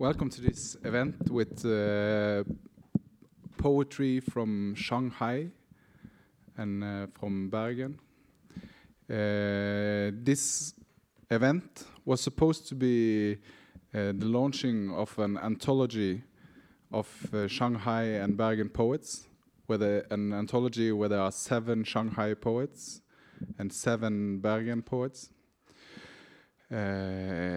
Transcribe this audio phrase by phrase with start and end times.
[0.00, 2.44] welcome to this event with uh,
[3.56, 5.48] poetry from Shanghai
[6.56, 7.98] and uh, from Bergen.
[9.10, 10.72] Uh, this
[11.32, 13.38] event was supposed to be
[13.92, 16.22] uh, the launching of an anthology
[16.92, 19.26] of uh, Shanghai and Bergen poets,
[19.66, 23.00] where the, an anthology where there are seven Shanghai poets
[23.58, 25.30] and seven Bergen poets.
[26.70, 26.74] Uh,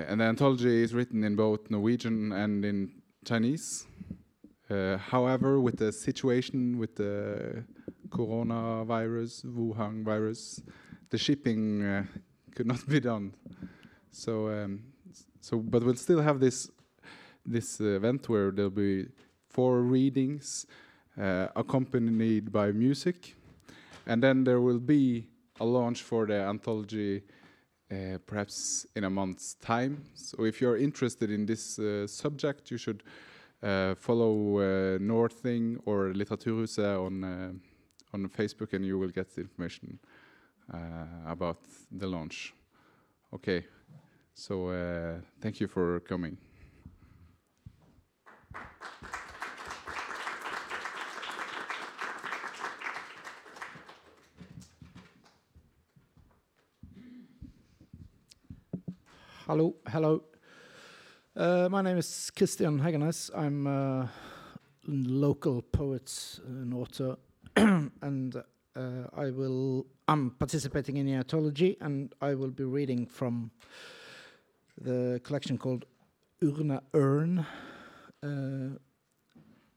[0.07, 2.91] and the anthology is written in both Norwegian and in
[3.25, 3.85] Chinese.
[4.69, 7.63] Uh, however, with the situation with the
[8.09, 10.61] coronavirus, Wuhan virus,
[11.09, 12.03] the shipping uh,
[12.55, 13.33] could not be done.
[14.11, 14.83] So, um,
[15.41, 16.69] so, but we'll still have this
[17.45, 19.07] this event where there'll be
[19.49, 20.67] four readings
[21.19, 23.35] uh, accompanied by music,
[24.05, 25.27] and then there will be
[25.59, 27.23] a launch for the anthology
[27.91, 30.03] uh, perhaps in a month's time.
[30.15, 33.03] So if you're interested in this uh, subject, you should
[33.61, 37.51] uh, follow uh, Northing or Litteraturhuset on uh,
[38.13, 39.99] on Facebook, and you will get the information
[40.73, 40.77] uh,
[41.27, 41.59] about
[41.91, 42.53] the launch.
[43.33, 43.65] Okay,
[44.33, 46.37] so thank you for coming.
[59.51, 60.23] Hello, hello.
[61.35, 63.29] Uh, my name is Christian Heggenes.
[63.35, 64.09] I'm a
[64.87, 67.17] local poet and author,
[67.57, 69.87] and uh, I will.
[70.07, 73.51] I'm participating in the anthology, and I will be reading from
[74.79, 75.83] the collection called
[76.41, 77.45] Urna Urn,
[78.23, 78.77] uh,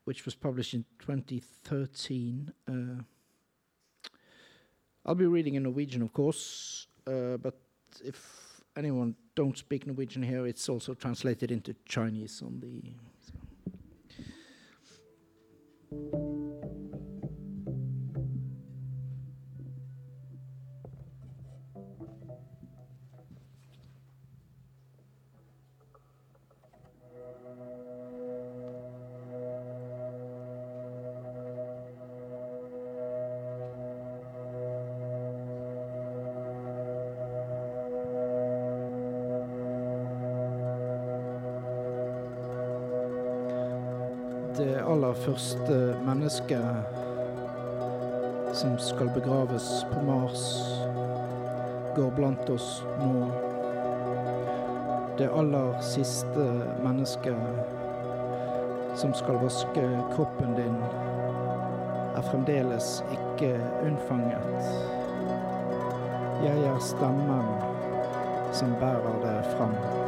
[0.04, 2.52] which was published in 2013.
[2.68, 3.02] Uh,
[5.04, 7.58] I'll be reading in Norwegian, of course, uh, but
[8.04, 12.94] if anyone don't speak Norwegian here, it's also translated into Chinese on the.
[15.90, 16.53] So.
[45.24, 46.84] Første mennesket
[48.52, 50.42] som skal begraves på Mars,
[51.96, 53.30] går blant oss nå.
[55.18, 56.44] Det aller siste
[56.84, 57.36] mennesket
[59.00, 60.76] som skal vaske kroppen din,
[62.14, 64.60] er fremdeles ikke unnfanget.
[66.44, 67.48] Jeg er stemmen
[68.52, 70.03] som bærer deg fram.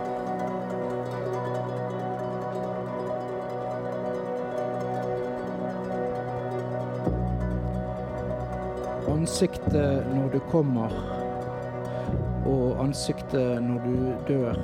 [9.26, 10.92] Ansiktet når du kommer,
[12.46, 13.94] og ansiktet når du
[14.28, 14.60] dør,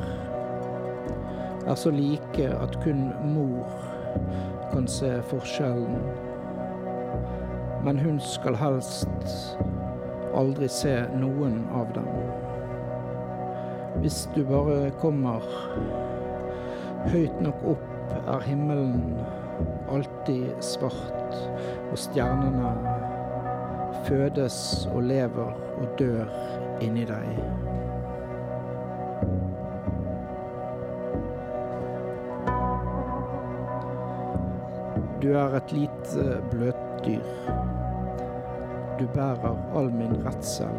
[1.67, 3.73] er så like at kun mor
[4.71, 5.99] kan se forskjellen.
[7.83, 9.27] Men hun skal helst
[10.31, 12.07] aldri se noen av dem.
[13.99, 15.43] Hvis du bare kommer
[17.11, 19.19] høyt nok opp, er himmelen
[19.91, 21.35] alltid svart,
[21.91, 22.92] og stjernene
[24.05, 26.31] fødes og lever og dør
[26.83, 27.29] inni deg.
[35.23, 37.29] Du er et lite bløtdyr.
[38.99, 40.79] Du bærer all min redsel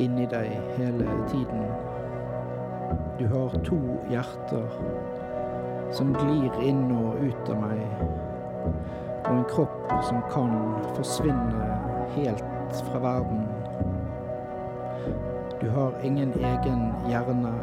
[0.00, 1.66] inni deg hele tiden.
[3.18, 3.78] Du har to
[4.10, 4.78] hjerter
[5.94, 7.84] som glir inn og ut av meg,
[9.24, 10.56] og en kropp som kan
[10.96, 12.44] forsvinne helt
[12.84, 13.48] fra verden.
[15.60, 17.54] Du har ingen egen hjerne,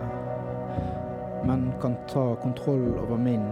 [1.45, 3.45] men kan ta kontroll over min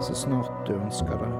[0.00, 1.32] så snart du ønsker det.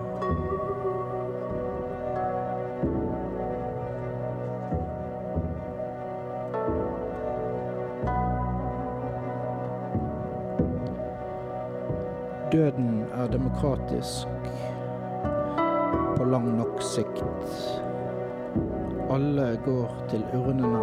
[12.53, 14.29] Døden er demokratisk
[16.17, 17.25] på lang nok sikt.
[19.11, 20.81] Alle går til urnene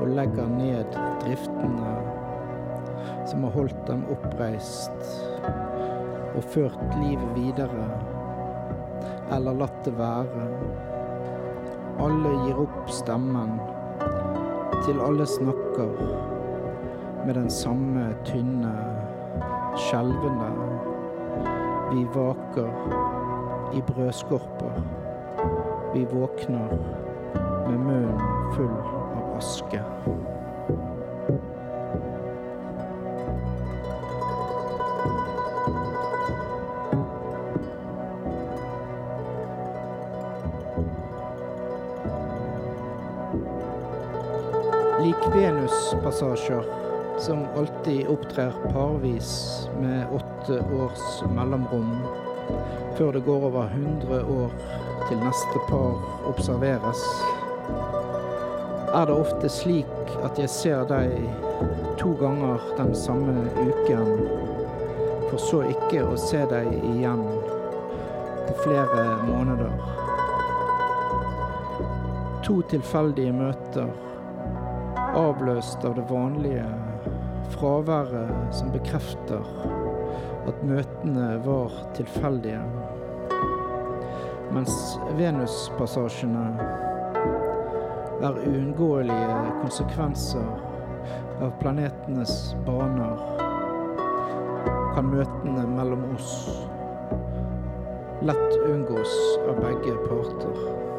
[0.00, 0.94] og legger ned
[1.24, 1.94] driftene
[3.26, 5.02] som har holdt dem oppreist
[6.36, 7.88] og ført livet videre,
[9.34, 10.46] eller latt det være.
[12.00, 13.58] Alle gir opp stemmen
[14.84, 15.90] til alle snakker
[17.26, 18.74] med den samme tynne
[19.76, 20.50] skjelvende.
[21.90, 22.70] Vi vaker
[23.74, 24.59] i brødskorper.
[25.94, 26.78] Vi våkner
[27.68, 28.20] med munnen
[28.56, 29.82] full av aske.
[45.02, 46.64] Lik Venus-passasjer
[47.18, 51.96] som alltid opptrer parvis med åtte års mellomrom
[53.00, 54.50] før det går over 100 år
[55.08, 55.94] til neste par
[56.28, 57.00] observeres,
[58.92, 61.14] er det ofte slik at jeg ser deg
[61.96, 64.10] to ganger den samme uken,
[65.30, 67.24] for så ikke å se deg igjen
[68.50, 69.72] på flere måneder.
[72.44, 73.88] To tilfeldige møter,
[75.16, 76.68] avløst av det vanlige
[77.56, 79.40] fraværet som bekrefter
[80.50, 82.62] at møtene var tilfeldige.
[84.50, 84.74] Mens
[85.18, 86.46] Venus-passasjene
[88.26, 90.50] er uunngåelige konsekvenser
[91.40, 92.34] av planetenes
[92.66, 93.22] baner,
[94.96, 96.34] kan møtene mellom oss
[98.26, 99.14] lett unngås
[99.48, 100.89] av begge parter.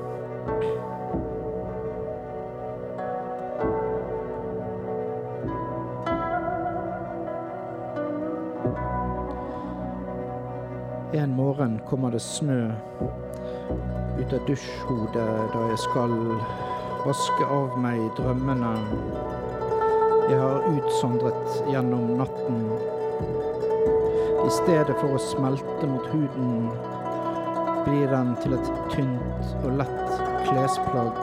[11.90, 12.60] Kommer det snø
[14.20, 16.14] ut av dusjhodet da jeg skal
[17.06, 18.76] vaske av meg drømmene
[20.32, 22.62] jeg har utsondret gjennom natten.
[24.46, 26.70] I stedet for å smelte mot huden,
[27.84, 30.14] blir den til et tynt og lett
[30.46, 31.20] klesplagg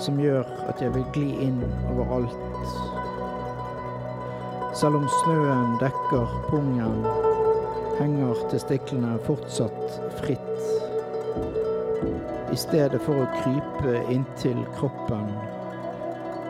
[0.00, 1.60] som gjør at jeg vil gli inn
[1.92, 2.64] overalt.
[4.78, 6.98] Selv om snøen dekker pungen,
[7.98, 10.60] henger testiklene fortsatt fritt.
[12.52, 15.30] I stedet for å krype inntil kroppen,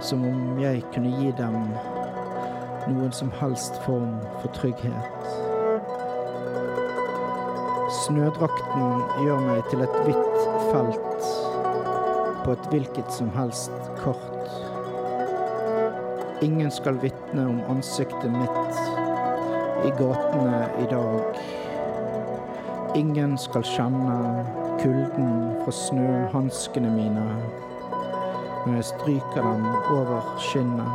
[0.04, 1.58] som om jeg kunne gi dem
[2.88, 5.28] noen som helst form for trygghet.
[8.04, 10.42] Snødrakten gjør meg til et hvitt
[10.72, 11.30] felt
[12.44, 14.50] på et hvilket som helst kart.
[16.44, 19.03] Ingen skal vitne om ansiktet mitt
[19.84, 21.40] i gatene i dag.
[22.96, 24.46] Ingen skal kjenne
[24.80, 27.26] kulden fra snøhanskene mine
[28.66, 30.88] når jeg stryker dem over skinnet.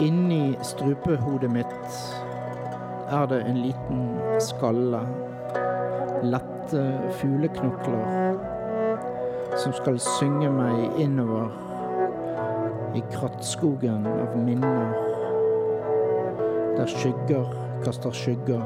[0.00, 1.98] Inni strupehodet mitt
[3.10, 4.06] er det en liten
[4.40, 5.02] skalle.
[6.70, 8.36] Lette fugleknokler
[9.58, 11.50] som skal synge meg innover
[12.94, 14.92] i krattskogen av minner.
[16.76, 17.50] Der skygger
[17.82, 18.62] kaster skygger,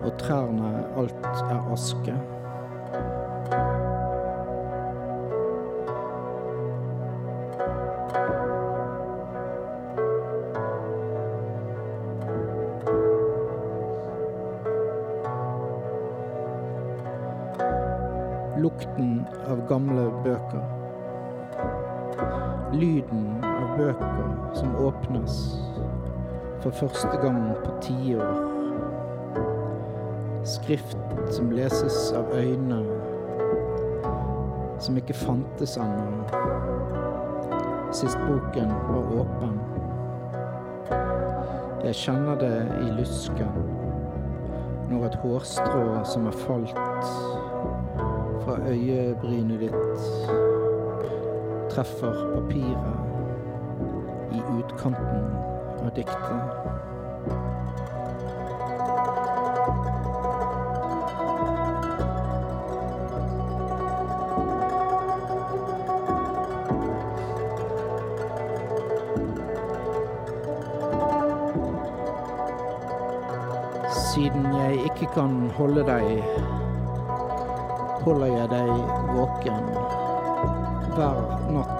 [0.00, 2.16] og trærne alt er aske.
[24.00, 25.36] Av som åpnes
[26.62, 28.46] for første gang på tiår.
[30.44, 30.96] Skrift
[31.30, 32.82] som leses av øyne
[34.80, 36.24] som ikke fantes ennå.
[37.92, 39.60] Sist boken var åpen.
[41.84, 43.52] Jeg kjenner det i lysken
[44.90, 46.80] når et hårstrå som er falt
[48.44, 50.08] fra øyebrynet ditt
[51.70, 53.09] treffer papiret
[54.70, 55.36] utkanten
[55.84, 56.16] av diktet.
[74.10, 76.24] Siden jeg ikke kan holde deg,
[78.04, 78.72] holder jeg deg
[79.14, 79.60] våken
[80.96, 81.22] hver
[81.54, 81.79] natt.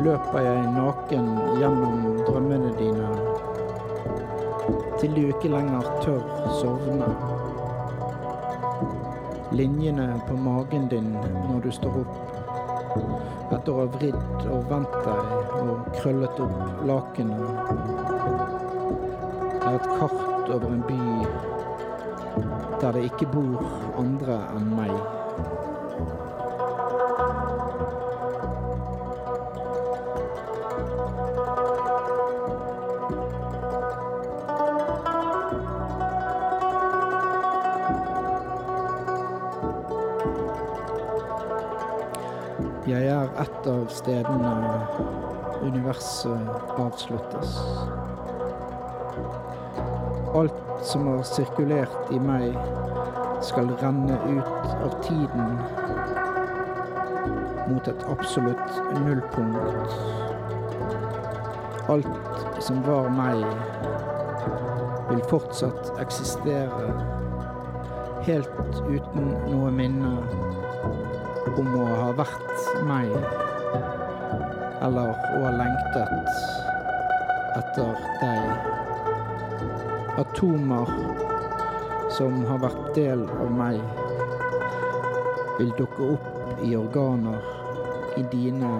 [0.00, 1.26] Løper jeg naken
[1.60, 3.08] gjennom drømmene dine
[5.00, 6.24] til du ikke lenger tør
[6.60, 7.06] sovne.
[9.56, 11.14] Linjene på magen din
[11.48, 12.18] når du står opp,
[13.56, 15.22] etter å ha vridd og vendt deg
[15.62, 17.48] og krøllet opp lakenet,
[19.60, 21.00] er et kart over en by
[22.80, 23.64] der det ikke bor
[24.00, 25.19] andre enn meg.
[47.00, 47.58] Avsluttes.
[50.34, 52.56] Alt som har sirkulert i meg,
[53.42, 55.56] skal renne ut av tiden
[57.70, 59.96] mot et absolutt nullpunkt.
[61.88, 63.44] Alt som var meg,
[65.10, 66.92] vil fortsatt eksistere
[68.28, 70.12] helt uten noe minne
[71.56, 73.10] om å ha vært meg,
[74.84, 76.59] eller å ha lengtet
[77.60, 78.50] etter deg.
[80.20, 80.88] Atomer
[82.16, 83.78] som har vært del av meg,
[85.60, 87.40] vil dukke opp i organer
[88.18, 88.70] i dine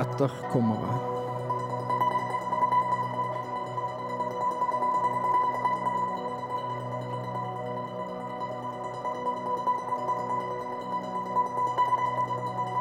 [0.00, 0.98] etterkommere.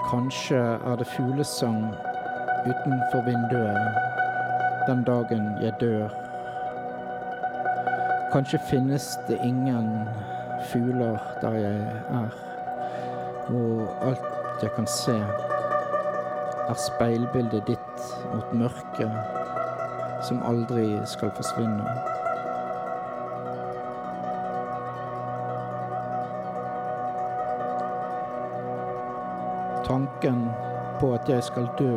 [0.09, 1.83] Kanskje er det fuglesang
[2.65, 4.18] utenfor vinduet
[4.89, 6.09] den dagen jeg dør.
[8.33, 10.07] Kanskje finnes det ingen
[10.71, 12.29] fugler der jeg er,
[13.49, 15.17] og alt jeg kan se,
[16.69, 18.01] er speilbildet ditt
[18.33, 19.13] mot mørket
[20.25, 21.85] som aldri skal forsvinne.
[29.85, 30.49] Tanken
[30.99, 31.93] på at jeg skal dø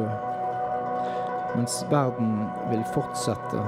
[1.57, 3.65] mens verden vil fortsette,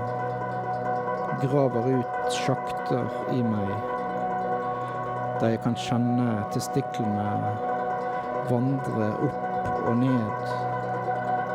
[1.42, 3.74] graver ut sjakter i meg
[5.40, 7.24] der jeg kan kjenne testiklene
[8.48, 10.44] vandre opp og ned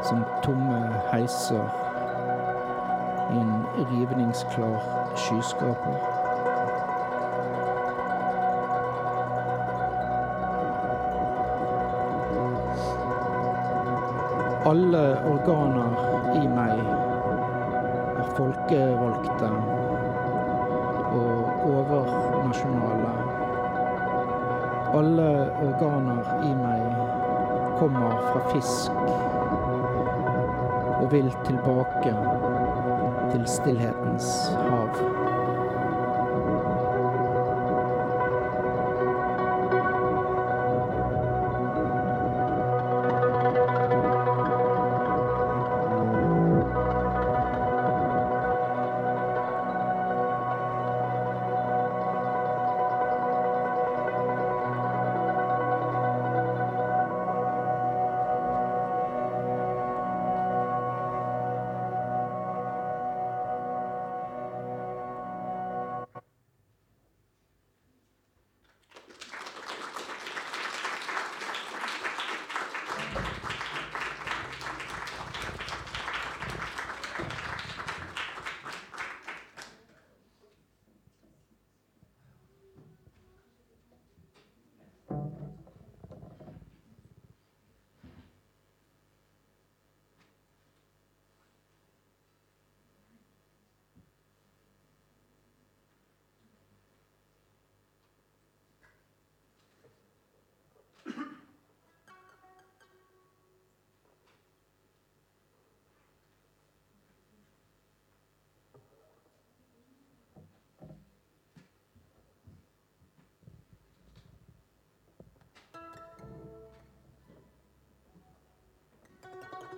[0.05, 0.81] som tomme
[1.12, 1.63] heiser
[3.29, 3.53] i en
[3.91, 4.79] rivningsklar
[5.15, 6.00] skyskraper.
[14.69, 16.79] Alle organer i meg
[18.19, 19.51] er folkevalgte
[21.19, 23.13] og overnasjonale.
[25.00, 25.29] Alle
[25.67, 26.83] organer i meg
[27.79, 28.91] kommer fra fisk
[31.00, 32.13] og vil tilbake
[33.31, 34.29] til stillhetens
[34.67, 35.19] hav.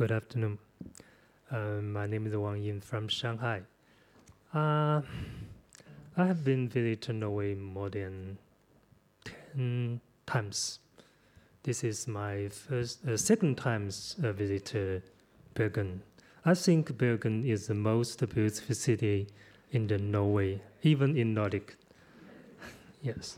[0.00, 0.58] Good afternoon.
[1.50, 3.60] Uh, my name is Wang Yin from Shanghai.
[4.54, 5.02] Uh,
[6.16, 8.38] I have been visited Norway more than
[9.54, 10.78] 10 times.
[11.64, 13.90] This is my first, uh, second time
[14.24, 15.06] uh, visit uh,
[15.52, 16.00] Bergen.
[16.46, 19.28] I think Bergen is the most beautiful city
[19.72, 21.76] in the Norway, even in Nordic.
[23.02, 23.36] yes.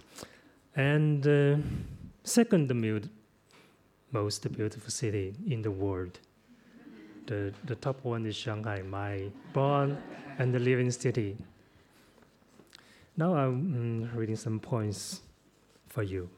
[0.76, 1.57] And uh,
[2.23, 2.69] second
[4.12, 6.21] most beautiful city in the world.
[7.26, 9.97] The, the top one is Shanghai, my born
[10.38, 11.37] and living city.
[13.17, 15.21] Now I'm mm, reading some points
[15.88, 16.29] for you.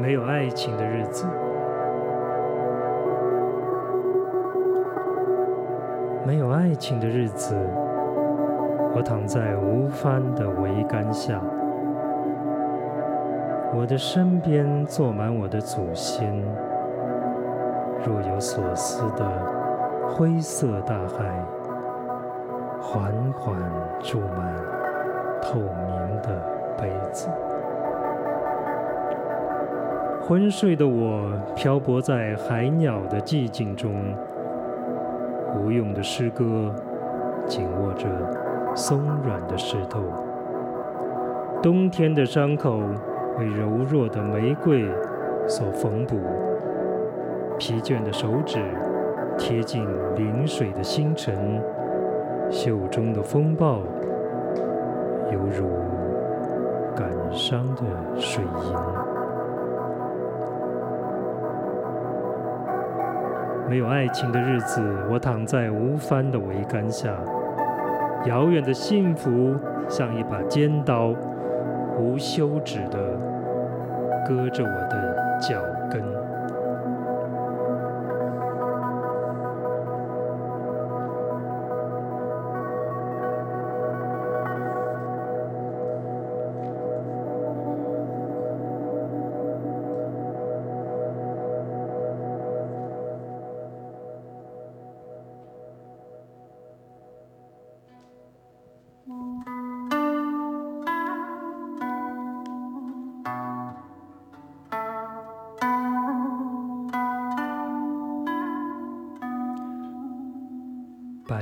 [0.00, 1.26] 没有爱情的日子，
[6.26, 7.54] 没有爱情的日子，
[8.94, 11.40] 我躺在无帆的桅杆下，
[13.74, 16.42] 我的身边坐满我的祖先，
[18.04, 19.24] 若有所思的
[20.08, 21.44] 灰色大海，
[22.80, 23.56] 缓缓
[24.00, 24.56] 注满
[25.40, 26.42] 透明的
[26.76, 27.28] 杯子。
[30.24, 33.92] 昏睡的我漂泊在海鸟的寂静中，
[35.56, 36.72] 无用的诗歌
[37.44, 38.06] 紧握着
[38.72, 40.00] 松软的石头。
[41.60, 42.78] 冬天的伤口
[43.36, 44.88] 为柔弱的玫瑰
[45.48, 46.20] 所缝补，
[47.58, 48.60] 疲倦的手指
[49.36, 51.60] 贴近临水的星辰，
[52.48, 53.80] 袖中的风暴
[55.32, 55.66] 犹如
[56.94, 57.82] 感伤的
[58.16, 59.01] 水银。
[63.72, 67.08] 没有爱情的日子，我躺在无帆的桅杆下，
[68.26, 69.56] 遥远的幸福
[69.88, 71.14] 像一把尖刀，
[71.98, 72.98] 无休止的
[74.28, 75.54] 割着我的脚
[75.90, 76.21] 跟。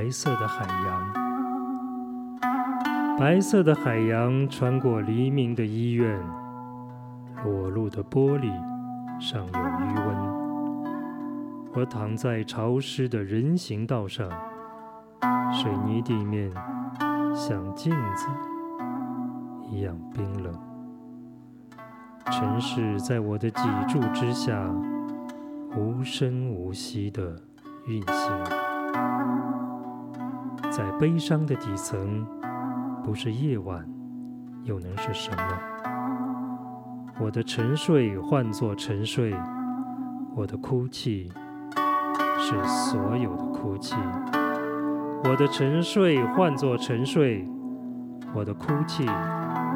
[0.01, 1.13] 白色的海洋，
[3.19, 6.19] 白色的海洋穿过黎明的医院，
[7.45, 8.51] 裸露的玻璃
[9.21, 10.17] 上有余温。
[11.75, 14.27] 我躺在潮湿的人行道上，
[15.53, 16.51] 水泥地面
[17.35, 18.27] 像镜子
[19.71, 20.51] 一样冰冷。
[22.33, 24.67] 城市在我的脊柱之下
[25.77, 27.37] 无声无息地
[27.87, 28.17] 运行。
[30.71, 32.25] 在悲伤的底层，
[33.03, 33.85] 不是夜晚，
[34.63, 35.37] 又能是什么？
[37.21, 39.35] 我的沉睡换作沉睡，
[40.37, 41.29] 我的哭泣
[42.39, 43.97] 是所有的哭泣。
[45.25, 47.45] 我的沉睡换作沉睡，
[48.33, 49.05] 我的哭泣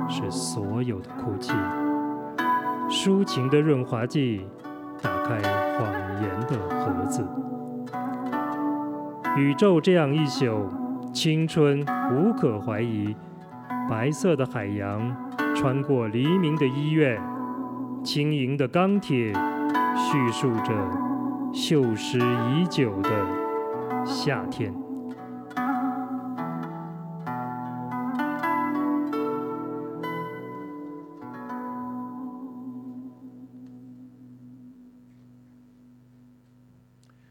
[0.08, 1.52] 是所有的哭泣。
[2.88, 4.46] 抒情的润滑剂，
[5.02, 5.42] 打开
[5.76, 7.26] 谎言的盒子。
[9.36, 10.68] 宇宙这样一宿。
[11.14, 11.80] 青春
[12.12, 13.14] 无可怀疑，
[13.88, 15.16] 白色的海洋
[15.54, 17.18] 穿过黎明的医院，
[18.02, 19.32] 轻盈的钢铁
[19.96, 20.74] 叙述着
[21.52, 22.18] 锈蚀
[22.50, 24.74] 已久的夏天。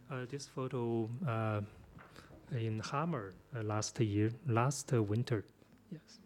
[0.07, 1.61] 呃，this photo，呃。
[2.53, 5.43] In Hammer uh, last year, last uh, winter.
[5.91, 6.19] Yes.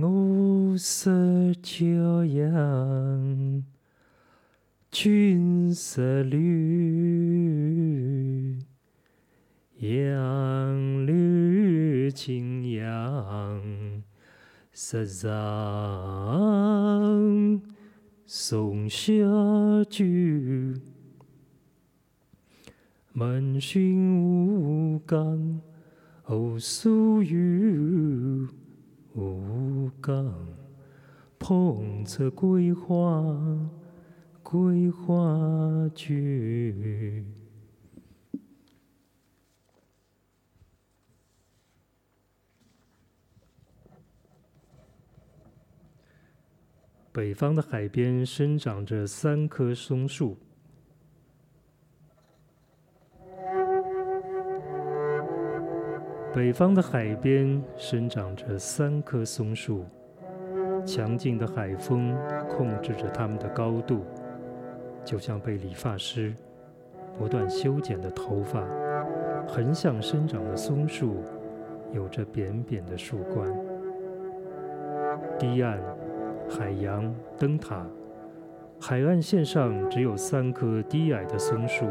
[0.00, 3.62] ngũ sơ chiêu yang
[4.92, 7.10] chuyên sơ lưu
[9.80, 13.89] yang lưu chính yang
[14.82, 15.30] 十三
[18.24, 19.12] 松下
[19.90, 20.06] 酒，
[23.12, 25.60] 满寻无港，
[26.24, 27.38] 哦，苏有
[29.14, 30.34] 无港，
[31.38, 33.36] 捧着桂花，
[34.42, 36.14] 桂花酒。
[47.12, 50.38] 北方的海边生长着三棵松树。
[56.32, 59.84] 北方的海边生长着三棵松树，
[60.86, 62.16] 强劲的海风
[62.48, 64.04] 控制着它们的高度，
[65.04, 66.32] 就像被理发师
[67.18, 68.64] 不断修剪的头发。
[69.48, 71.24] 横向生长的松树
[71.92, 73.52] 有着扁扁的树冠，
[75.36, 75.82] 堤岸。
[76.50, 77.86] 海洋灯塔，
[78.80, 81.86] 海岸线上只有三棵低矮的松树。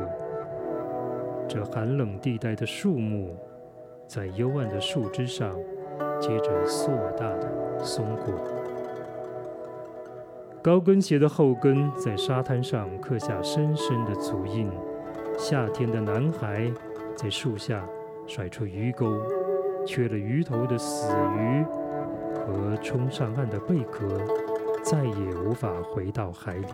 [1.47, 3.35] 这寒冷地带的树木，
[4.05, 5.55] 在幽暗的树枝上
[6.19, 8.33] 结着硕大的松果。
[10.61, 14.69] 高跟鞋的后跟在沙滩上刻下深深的足印。
[15.37, 16.69] 夏天的男孩
[17.15, 17.87] 在树下
[18.27, 19.21] 甩出鱼钩，
[19.85, 21.63] 缺了鱼头的死鱼
[22.35, 24.05] 和冲上岸的贝壳。
[24.89, 26.65] 再也无法回到海里。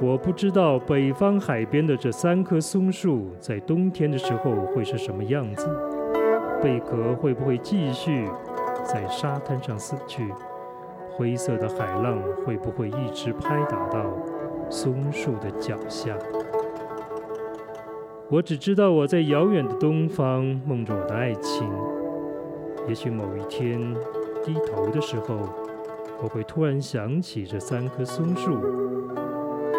[0.00, 5.68] 我不知道北方海边的这三棵松树在冬天的时候会是什么样子，
[6.62, 8.26] 贝壳会不会继续
[8.82, 10.26] 在沙滩上死去？
[11.10, 14.10] 灰色的海浪会不会一直拍打到
[14.70, 16.16] 松树的脚下？
[18.30, 21.70] 我只知道我在遥远的东方梦着我的爱情。
[22.88, 23.94] 也许某一天。
[24.44, 25.48] 低头的时候，
[26.22, 28.60] 我会突然想起这三棵松树，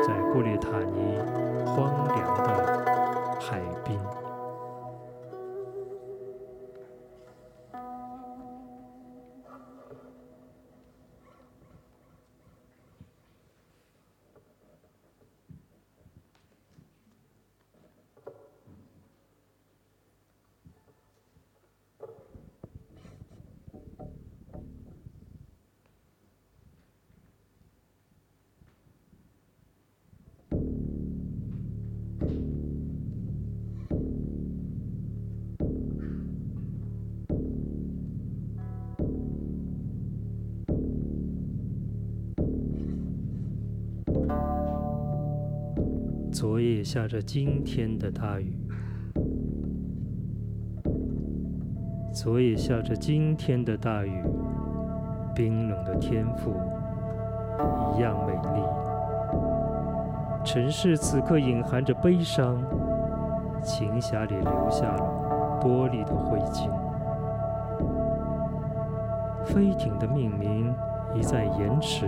[0.04, 1.18] 在布列塔尼
[1.66, 2.41] 荒凉。
[46.84, 48.58] 下着今天的大雨，
[52.14, 54.24] 昨夜下着今天的大雨，
[55.36, 56.52] 冰冷的天赋
[57.94, 58.64] 一样美丽。
[60.44, 62.58] 城市此刻隐含着悲伤，
[63.62, 66.70] 琴匣里留下了玻璃的灰烬。
[69.46, 70.74] 飞艇的命名
[71.16, 72.08] 一再延迟，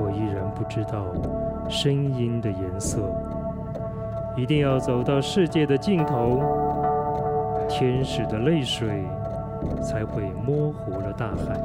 [0.00, 1.06] 我依然不知道。
[1.68, 2.98] 声音的颜色，
[4.36, 6.40] 一定要走到世界的尽头，
[7.68, 9.04] 天使的泪水
[9.82, 11.60] 才会模糊了大海。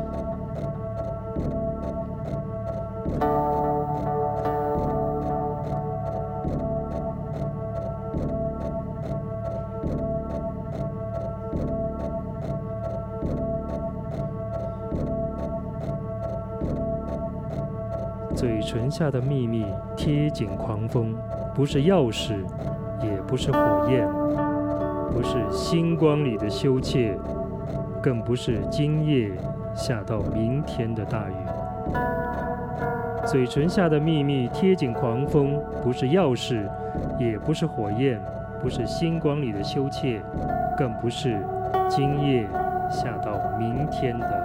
[18.44, 21.16] 嘴唇下的秘密贴紧狂风，
[21.56, 22.36] 不是钥匙，
[23.02, 24.06] 也不是火焰，
[25.14, 27.18] 不是星光里的羞怯，
[28.02, 29.32] 更不是今夜
[29.74, 31.34] 下到明天的大雨。
[33.26, 36.70] 嘴唇下的秘密贴紧狂风，不是钥匙，
[37.18, 38.22] 也不是火焰，
[38.62, 40.22] 不是星光里的羞怯，
[40.78, 41.42] 更不是
[41.88, 42.46] 今夜
[42.90, 44.43] 下到明天的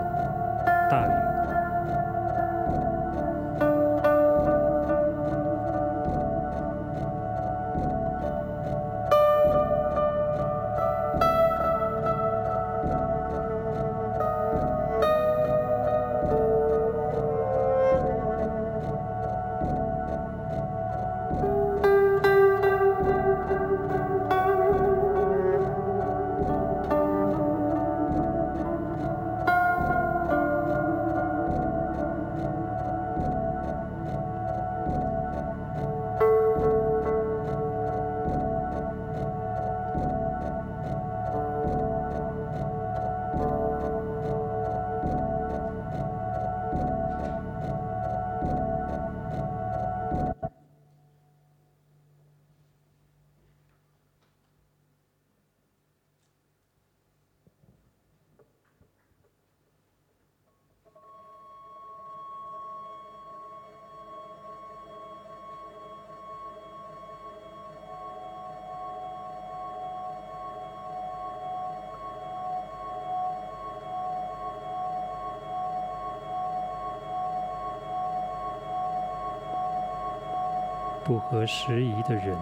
[81.08, 82.36] 不合时宜的人。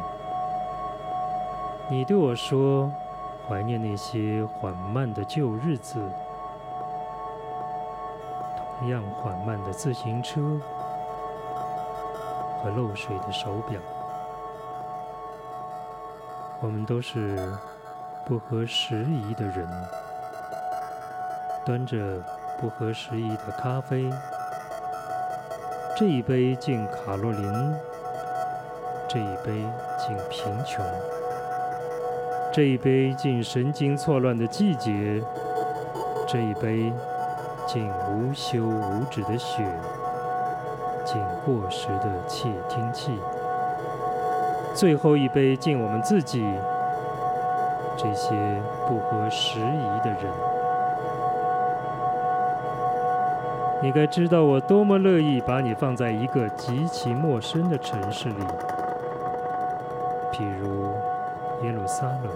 [1.89, 2.91] 你对我说，
[3.49, 6.01] 怀念那些缓慢的旧日子，
[8.59, 10.41] 同样缓慢的自行车
[12.61, 13.81] 和漏水的手表。
[16.59, 17.57] 我们都是
[18.25, 19.69] 不合时宜的人，
[21.65, 22.21] 端着
[22.61, 24.11] 不合时宜的咖啡，
[25.97, 27.75] 这一杯敬卡洛琳，
[29.09, 29.53] 这一杯
[29.99, 30.85] 敬贫穷。
[32.53, 35.23] 这一杯敬神经错乱的季节，
[36.27, 36.92] 这一杯
[37.66, 39.62] 敬无休无止的雪，
[41.05, 43.12] 敬过时的窃听器，
[44.75, 46.42] 最后一杯敬我们自己，
[47.97, 48.35] 这些
[48.88, 50.33] 不合时宜的人。
[53.83, 58.42] 你该知道我多么乐意把你放在一个极其陌生的城市里，
[61.99, 62.29] 萨勒，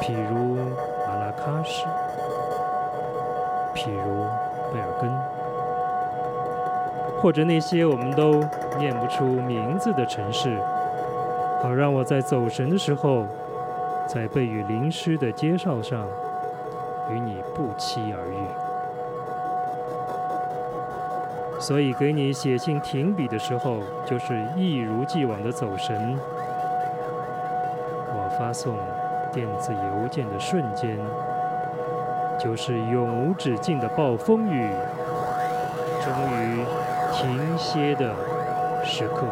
[0.00, 0.58] 譬如
[1.08, 1.88] 阿拉喀什，
[3.74, 4.26] 譬如
[4.72, 5.10] 贝尔根，
[7.20, 8.34] 或者那些我们都
[8.78, 10.56] 念不出名字的城市，
[11.60, 13.26] 好让我在走神的时候，
[14.06, 16.06] 在被雨淋湿的街道上，
[17.10, 18.36] 与你不期而遇。
[21.58, 26.16] 所以给你写信停笔的时候，就是一如既往的走神。
[28.40, 28.74] 发送
[29.30, 30.98] 电子邮件的瞬间，
[32.38, 34.70] 就是永无止境的暴风雨
[36.00, 36.64] 终于
[37.12, 38.14] 停歇的
[38.82, 39.26] 时刻。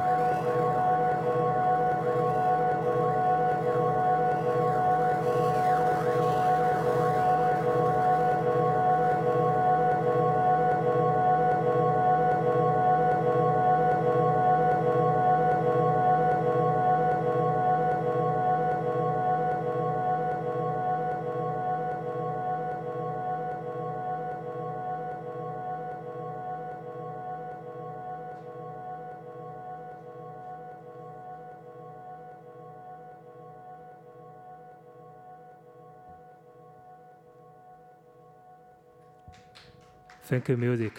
[40.29, 40.93] Thank you, music.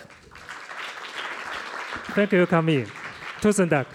[2.15, 2.88] Thank you, coming.
[3.39, 3.86] Tusen takk.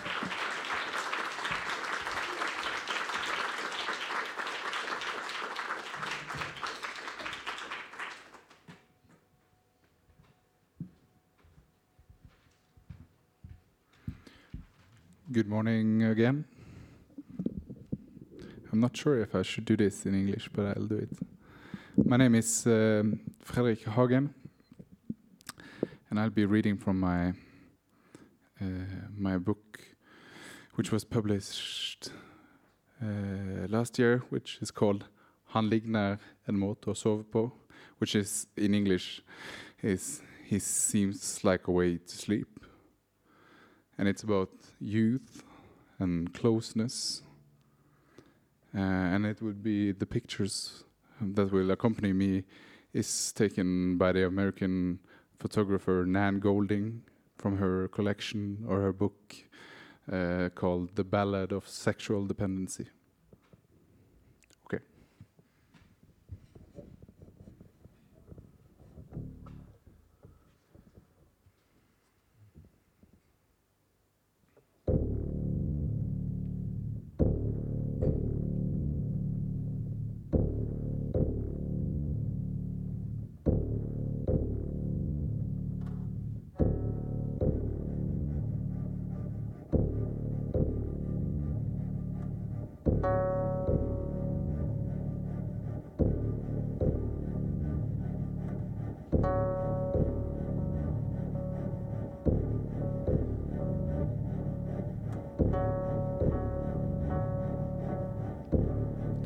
[15.33, 16.44] Good morning again.
[18.70, 21.11] I'm not sure if I should do this in English, but I'll do it.
[22.07, 24.33] My name is um, Fredrik Hagen
[26.14, 27.31] and I'll be reading from my
[28.61, 29.81] uh, my book,
[30.77, 32.11] which was published
[33.03, 35.07] uh, last year, which is called
[35.46, 37.50] Han ligner en måte å sove på,
[37.98, 39.22] which is in English
[39.83, 42.61] is he seems like a way to sleep,
[43.98, 45.42] and it's about youth
[45.98, 47.22] and closeness,
[48.72, 50.85] uh, and it would be the pictures
[51.20, 52.44] that will accompany me
[52.92, 55.00] is taken by the American
[55.38, 57.03] photographer Nan Golding
[57.37, 59.35] from her collection or her book
[60.11, 62.88] uh, called The Ballad of Sexual Dependency.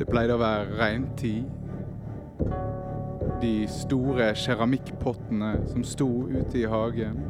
[0.09, 1.45] Pleide å være regntid.
[3.43, 7.21] De store keramikkpottene som sto ute i hagen.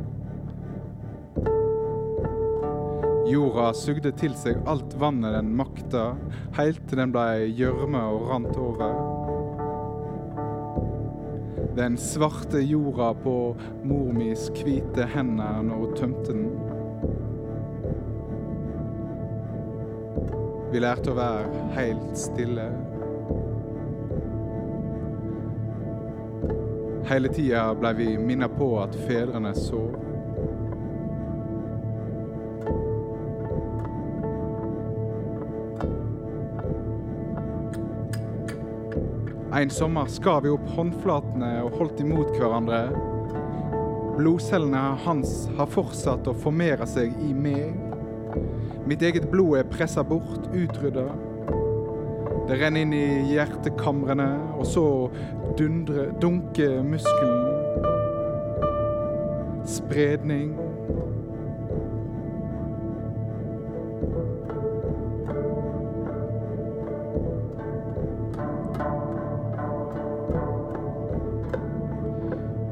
[3.28, 6.14] Jorda sugde til seg alt vannet den makta,
[6.56, 8.94] heilt til den blei gjørme og rant over.
[11.76, 13.34] Den svarte jorda på
[13.86, 16.67] mor mis hvite hender når hun tømte den.
[20.68, 22.66] Vi lærte å være helt stille.
[27.08, 29.96] Hele tida blei vi minna på at fedrene sov.
[39.58, 42.84] En sommer skar vi opp håndflatene og holdt imot hverandre.
[44.18, 47.87] Blodcellene hans har fortsatt å formere seg i meg.
[48.88, 51.02] Mitt eget blod er pressa bort, utrydda.
[52.48, 54.84] Det renner inn i hjertekamrene, og så
[55.58, 57.42] dundre, dunker muskelen.
[59.68, 60.54] Spredning.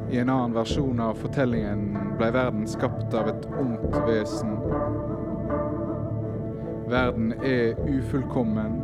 [0.08, 4.56] I en annen versjon av fortellingen ble verden skapt av et ondt vesen.
[6.88, 8.82] Verden er ufullkommen.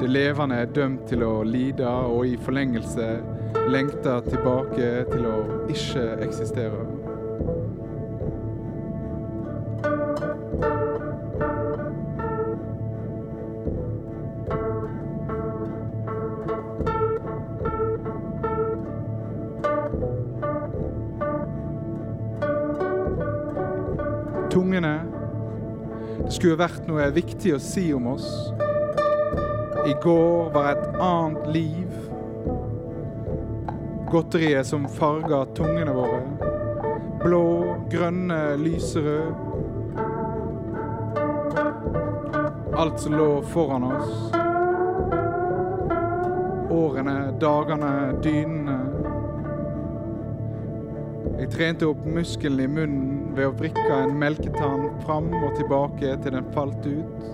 [0.00, 3.08] Det levende er dømt til å lide og i forlengelse
[3.72, 5.38] lengte tilbake til å
[5.72, 6.95] ikke eksistere.
[26.46, 28.26] Skulle vært noe viktig å si om oss.
[29.82, 31.96] I går var et annet liv.
[34.12, 36.20] Godteriet som farga tungene våre.
[37.24, 37.40] Blå,
[37.90, 39.34] grønne, lyserød.
[42.78, 44.14] Alt som lå foran oss.
[46.78, 48.78] Årene, dagene, dynene.
[51.40, 56.36] Jeg trente opp muskelen i munnen ved å vrikke en melketann fram og tilbake til
[56.36, 57.26] den falt ut.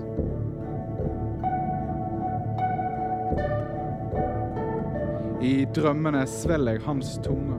[5.43, 7.59] I drømmene svelger jeg hans tunge.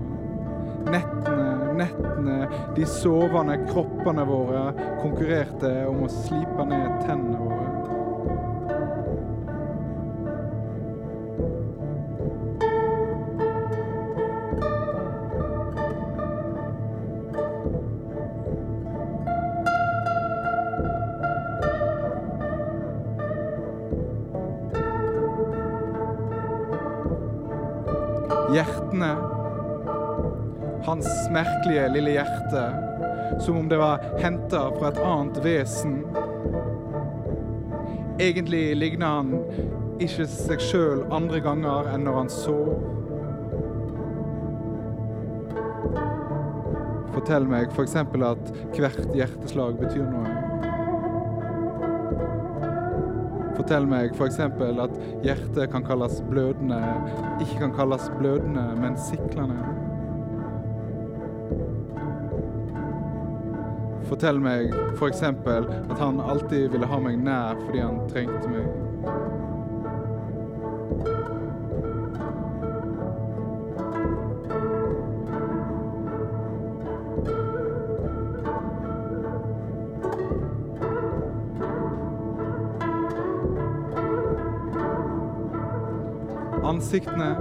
[0.84, 2.38] Nettene, nettene,
[2.76, 4.66] de sovende kroppene våre
[5.02, 7.43] konkurrerte om å slipe ned tennene
[28.54, 29.12] Hjertene.
[30.86, 32.66] Hans merkelige lille hjerte.
[33.42, 36.04] Som om det var henta fra et annet vesen.
[38.22, 39.32] Egentlig ligner han
[40.04, 42.70] ikke seg sjøl andre ganger enn når han sov.
[47.14, 47.98] Fortell meg f.eks.
[48.04, 50.33] at hvert hjerteslag betyr noe.
[53.64, 54.42] Fortell meg f.eks.
[54.44, 56.82] at hjertet kan kalles blødende,
[57.40, 59.56] ikke kan kalles blødende, men siklende.
[64.10, 65.24] Fortell meg f.eks.
[65.24, 68.68] at han alltid ville ha meg nær fordi han trengte meg.
[86.94, 87.36] Ansiktene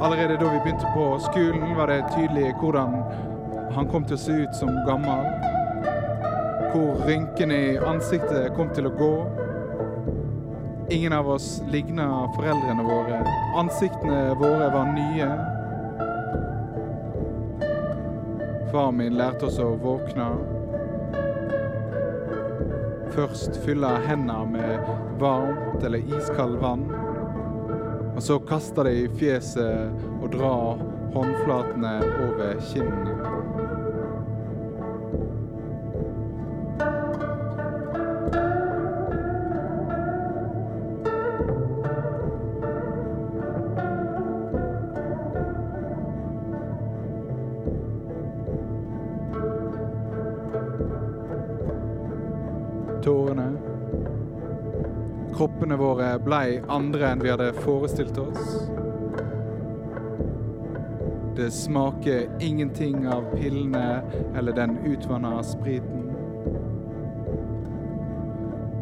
[0.00, 2.92] Allerede da vi begynte på skolen, var det tydelig hvordan
[3.74, 5.26] han kom til å se ut som gammel.
[6.70, 9.10] Hvor rynkene i ansiktet kom til å gå.
[10.94, 13.24] Ingen av oss ligna foreldrene våre.
[13.58, 15.28] Ansiktene våre var nye.
[18.70, 20.30] Far min lærte oss å våkne.
[23.18, 26.99] Først fylle hendene med varmt eller iskaldt vann.
[28.20, 30.82] Og så kaster de i fjeset og drar
[31.14, 31.92] håndflatene
[32.26, 33.19] over kinnene.
[55.40, 58.48] Kroppene våre blei andre enn vi hadde forestilt oss.
[61.36, 64.02] Det smaker ingenting av pillene
[64.36, 66.10] eller den utvanna spriten.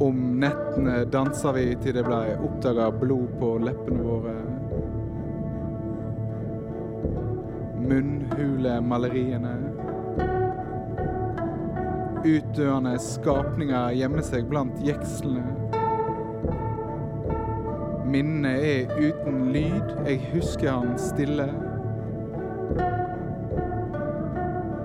[0.00, 4.34] Om nettene dansa vi til det blei oppdaga blod på leppene våre.
[7.86, 9.54] Munnhulemaleriene.
[12.26, 15.57] Utdøende skapninger gjemmer seg blant jekslene.
[18.96, 19.96] uten lyd.
[20.06, 21.48] Jeg husker han stille.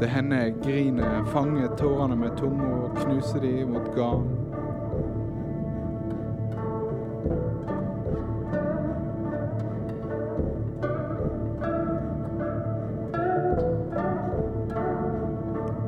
[0.04, 4.26] Det hender jeg griner, fanger tårene med tunga og knuser de mot garn.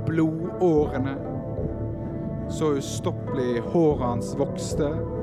[0.08, 1.18] Blodårene.
[2.50, 5.15] Så ustoppelig håret hans vokste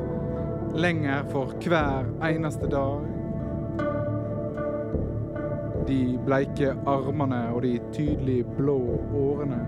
[0.74, 3.00] lenger for hver eneste dag.
[5.88, 8.78] De bleike armene og de tydelig blå
[9.14, 9.60] årene.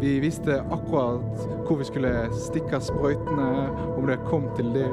[0.00, 3.48] Vi visste akkurat hvor vi skulle stikke sprøytene
[3.96, 4.90] om det kom til det.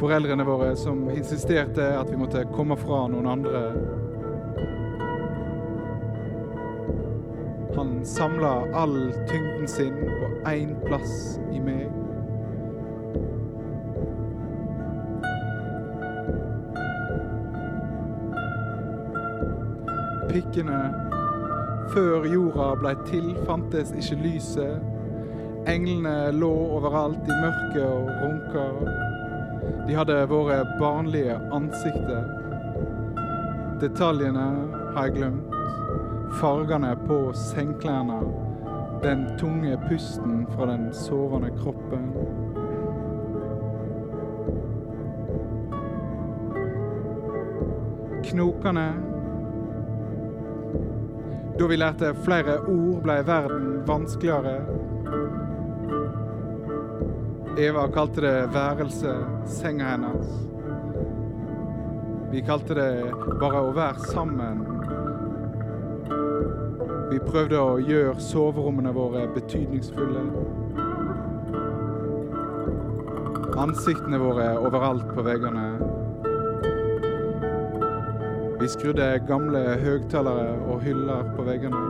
[0.00, 3.62] Foreldrene våre som insisterte at vi måtte komme fra noen andre.
[8.04, 11.88] Samla all tyngden sin på én plass i meg.
[20.28, 20.80] Pikkene
[21.94, 24.82] før jorda blei til, fantes ikke lyset.
[25.70, 28.66] Englene lå overalt i mørket og runka.
[29.88, 32.26] De hadde våre barnlige ansikter.
[33.80, 34.48] Detaljene
[34.94, 35.54] har jeg glemt.
[36.40, 38.20] Fargene på sengeklærne.
[39.02, 42.12] Den tunge pusten fra den sovende kroppen.
[48.24, 48.88] Knokene
[51.58, 54.56] da vi lærte flere ord, ble verden vanskeligere.
[57.62, 59.12] Eva kalte det værelse,
[59.46, 60.32] senga hennes.
[62.32, 62.88] Vi kalte det
[63.38, 64.63] bare å være sammen.
[67.14, 70.22] Vi prøvde å gjøre soverommene våre betydningsfulle.
[73.62, 75.62] Ansiktene våre overalt på veggene.
[78.58, 81.84] Vi skrudde gamle høgtalere og hyller på veggene.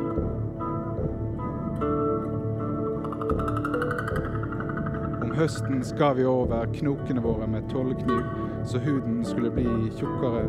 [5.25, 8.29] Om høsten skar vi over knokene våre med tollkniv,
[8.69, 10.45] så huden skulle bli tjukkere.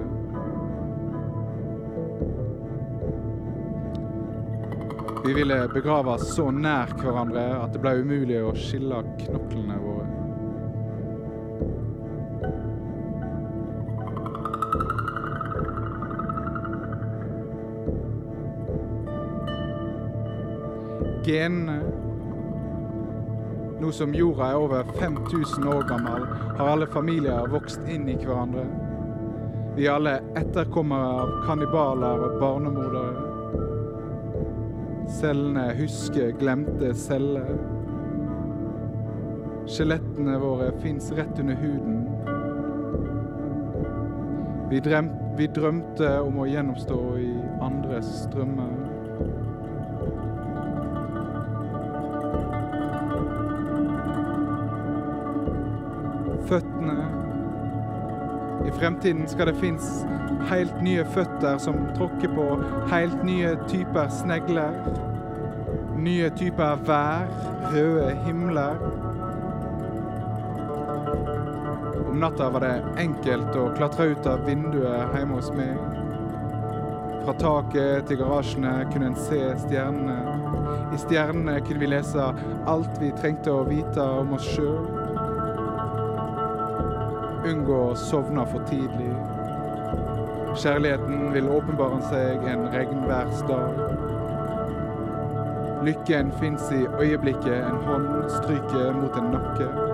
[5.25, 10.25] Vi ville begrave så nær hverandre at det ble umulig å skille knoklene våre.
[21.25, 21.81] genene.
[23.81, 26.25] Nå som jorda er over 5000 år gammel,
[26.57, 28.65] har alle familier vokst inn i hverandre.
[29.75, 33.34] Vi er alle etterkommere av kannibaler og barnemordere.
[35.07, 37.53] Cellene husker glemte celler.
[39.69, 42.01] Skjelettene våre fins rett under huden.
[44.69, 47.31] Vi, drøm, vi drømte om å gjennomstå i
[47.65, 48.73] andres drømmer.
[56.45, 57.04] føttene.
[58.65, 60.05] I fremtiden skal det finnes
[60.49, 62.45] helt nye føtter som tråkker på
[62.91, 64.73] helt nye typer snegler.
[66.01, 67.29] Nye typer vær,
[67.73, 68.81] røde himler.
[72.09, 72.73] Om natta var det
[73.05, 75.77] enkelt å klatre ut av vinduet hjemme hos meg.
[77.25, 80.37] Fra taket til garasjene kunne en se stjernene.
[80.93, 82.29] I stjernene kunne vi lese
[82.69, 85.04] alt vi trengte å vite om oss sjøl
[87.49, 89.13] unngå å sovne for tidlig.
[90.55, 93.81] Kjærligheten vil åpenbare seg en regnværsdag.
[95.85, 98.07] Lykken fins i øyeblikket en hånd
[98.39, 99.84] stryker mot en nakke.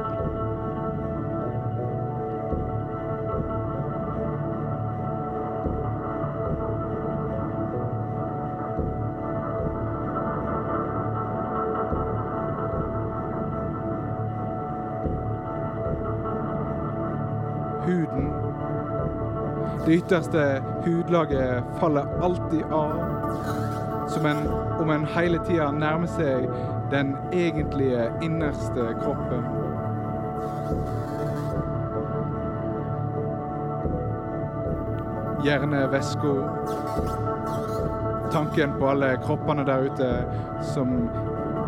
[20.11, 22.91] Ytterste hudlaget faller alltid av,
[24.09, 24.37] som en,
[24.79, 26.49] om en hele tida nærmer seg
[26.91, 29.45] den egentlige innerste kroppen.
[35.45, 36.33] Hjernevæska.
[38.31, 40.11] Tanken på alle kroppene der ute
[40.73, 40.91] som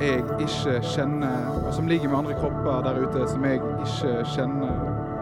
[0.04, 5.13] jeg ikke kjenner, og som ligger med andre kropper der ute som jeg ikke kjenner.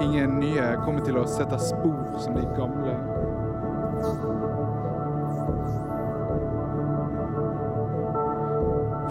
[0.00, 2.94] Ingen nye kommer til å sette spor som de gamle.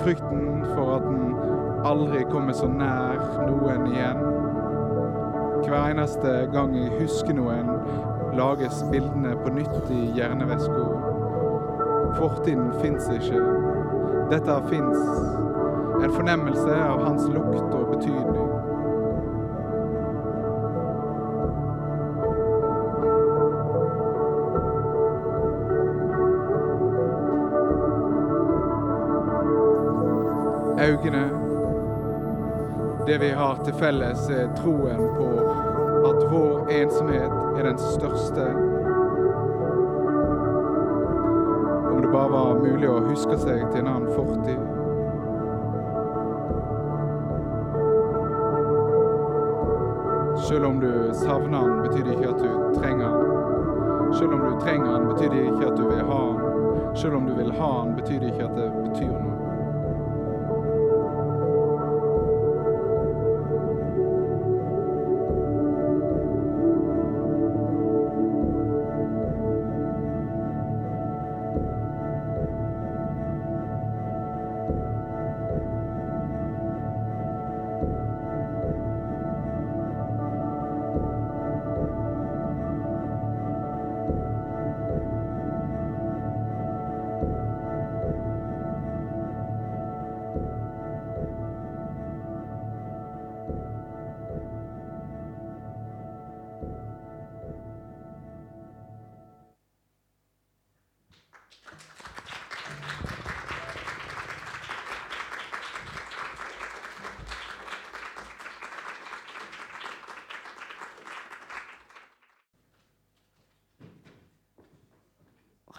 [0.01, 1.35] Frykten for at den
[1.85, 4.23] aldri kommer så nær noen igjen.
[5.61, 7.69] Hver eneste gang jeg husker noen,
[8.37, 10.85] lages bildene på nytt i hjerneveska.
[12.17, 13.43] Fortiden fins ikke.
[14.31, 14.99] Dette fins.
[16.01, 18.30] En fornemmelse av hans lukt og betydning.
[33.11, 35.25] Det vi har til felles, er troen på
[36.07, 38.45] at vår ensomhet er den største.
[41.89, 44.63] Om det bare var mulig å huske seg til en annen fortid.
[50.47, 50.93] Selv om du
[51.25, 54.15] savner han, betyr det ikke at du trenger han.
[54.21, 56.95] Selv om du trenger han, betyr det ikke at du vil ha han.
[56.95, 58.71] Selv om du vil ha han, betyr det ikke at det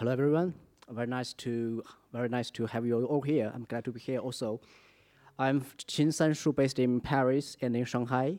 [0.03, 0.53] Hello, everyone.
[0.89, 1.81] Very nice to
[2.11, 3.49] very nice to have you all here.
[3.55, 4.59] I'm glad to be here also.
[5.39, 8.37] I'm Qin Sanshu, based in Paris and in Shanghai,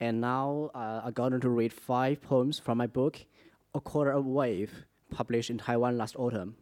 [0.00, 3.24] and now uh, I'm going to read five poems from my book,
[3.76, 4.72] A Quarter of Wave,
[5.12, 6.56] published in Taiwan last autumn.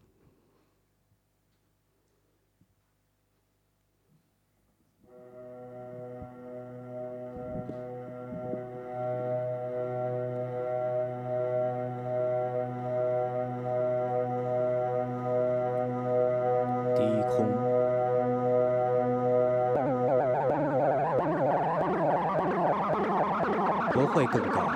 [24.27, 24.71] 更高，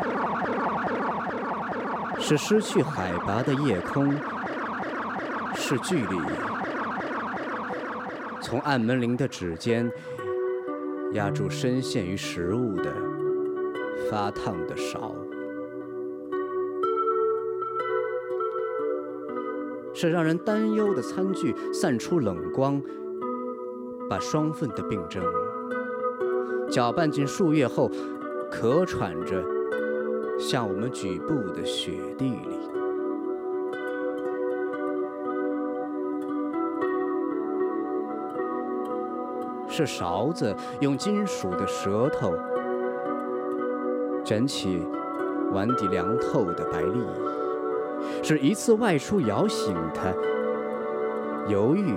[2.18, 4.12] 是失去海拔的夜空，
[5.54, 6.18] 是距离。
[8.40, 9.90] 从按门铃的指尖，
[11.12, 12.92] 压住深陷于食物的
[14.10, 15.14] 发烫的勺。
[19.92, 22.80] 是让人担忧的餐具散出冷光，
[24.08, 25.22] 把双份的病症
[26.70, 27.90] 搅拌进树叶后，
[28.50, 29.42] 咳喘着
[30.38, 32.58] 向我们举步的雪地里。
[39.68, 42.34] 是勺子用金属的舌头
[44.24, 44.84] 卷起
[45.52, 47.00] 碗底凉透的白粒。
[48.22, 50.12] 是一次外出摇醒他，
[51.48, 51.94] 犹豫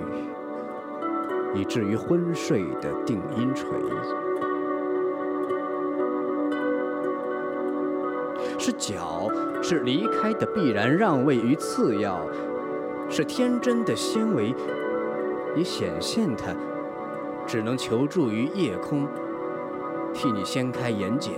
[1.54, 3.68] 以至于昏睡的定音锤，
[8.66, 9.28] 是脚，
[9.60, 12.18] 是离开的必然让位于次要，
[13.10, 14.54] 是天真的纤维，
[15.54, 16.54] 以显现它，
[17.46, 19.06] 只能求助于夜空，
[20.14, 21.32] 替你掀开眼睑。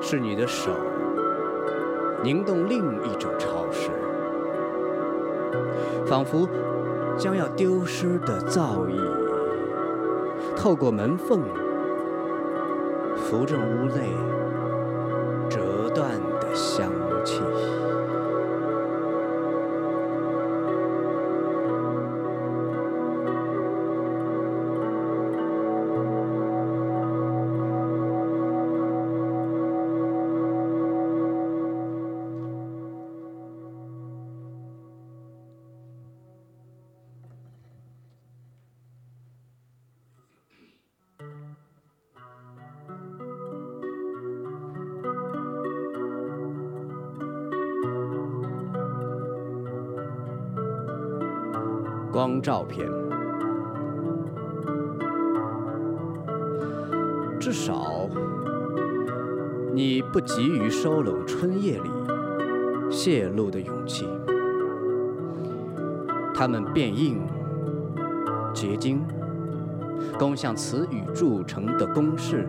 [0.00, 0.72] 是你的手
[2.24, 3.88] 凝动另一种潮湿，
[6.04, 6.48] 仿佛
[7.16, 8.98] 将要丢失的造诣，
[10.56, 11.40] 透过门缝，
[13.32, 14.41] 扶正屋内
[52.42, 52.88] 照片，
[57.38, 58.08] 至少
[59.72, 61.90] 你不急于收拢春夜里
[62.90, 64.08] 泄露的勇气，
[66.34, 67.22] 它们变硬、
[68.52, 69.02] 结晶，
[70.18, 72.48] 攻向词语铸成的公式，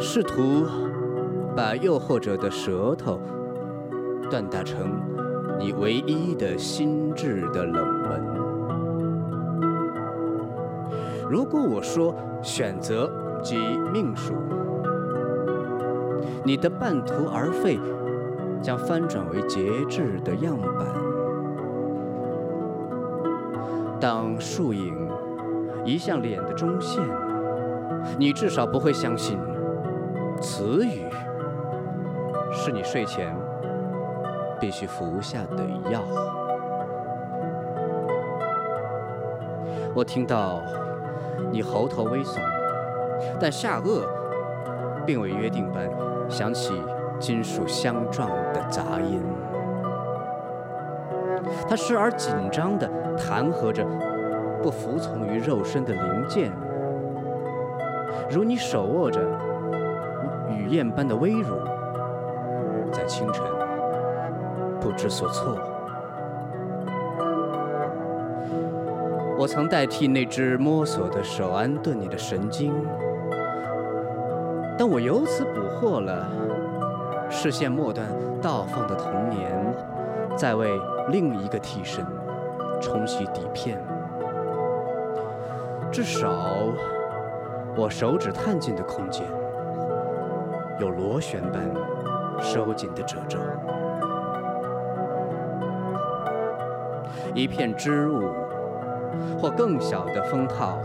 [0.00, 0.64] 试图
[1.54, 3.20] 把诱惑者的舌头
[4.30, 4.90] 锻打成
[5.58, 8.31] 你唯一的心智的冷门。
[11.32, 13.10] 如果我说选择
[13.42, 13.56] 即
[13.90, 14.34] 命数，
[16.44, 17.80] 你的半途而废
[18.60, 20.86] 将翻转为节制的样板。
[23.98, 25.08] 当树影
[25.86, 27.02] 移向脸的中线，
[28.18, 29.38] 你至少不会相信，
[30.38, 31.06] 词语
[32.52, 33.34] 是你睡前
[34.60, 36.02] 必须服下的药。
[39.94, 40.60] 我听到
[41.50, 42.38] 你喉头微耸，
[43.40, 44.02] 但下颚
[45.04, 45.88] 并未约定般
[46.30, 46.72] 响起
[47.18, 49.22] 金属相撞的杂音。
[51.68, 53.84] 他时而紧张地弹劾着
[54.62, 56.52] 不服从于肉身的零件，
[58.30, 59.20] 如你手握着
[60.48, 61.56] 雨燕般的微乳，
[62.92, 63.44] 在清晨
[64.80, 65.58] 不知所措。
[69.42, 72.72] 我曾代替那只摸索的手安顿你的神经，
[74.78, 76.28] 但我由此捕获了
[77.28, 78.06] 视线末端
[78.40, 79.50] 倒放的童年，
[80.36, 80.70] 在为
[81.08, 82.06] 另一个替身
[82.80, 83.76] 冲洗底片。
[85.90, 86.30] 至少，
[87.76, 89.26] 我手指探进的空间
[90.78, 91.60] 有螺旋般
[92.40, 93.40] 收紧的褶皱，
[97.34, 98.30] 一片织物
[99.40, 100.78] 或更小的封套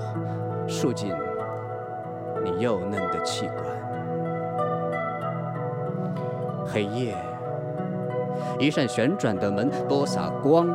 [0.67, 1.13] 束进
[2.43, 3.63] 你幼嫩的气管。
[6.65, 7.15] 黑夜，
[8.59, 10.67] 一扇旋转的门播撒光，